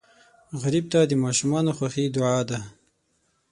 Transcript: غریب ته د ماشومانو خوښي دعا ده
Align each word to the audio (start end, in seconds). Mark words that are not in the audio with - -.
غریب 0.61 0.85
ته 0.93 0.99
د 1.03 1.11
ماشومانو 1.23 1.71
خوښي 1.77 2.05
دعا 2.15 2.39
ده 2.49 2.59